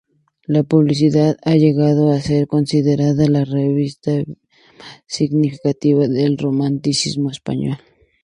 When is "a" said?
2.11-2.19